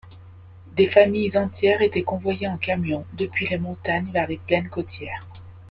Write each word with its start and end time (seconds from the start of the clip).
Des 0.75 0.89
familles 0.89 1.37
entières 1.37 1.83
étaient 1.83 2.01
convoyées 2.01 2.47
en 2.47 2.57
camion 2.57 3.05
depuis 3.13 3.47
les 3.47 3.59
montagnes 3.59 4.09
vers 4.11 4.25
les 4.25 4.39
plaines 4.39 4.67
côtières. 4.71 5.27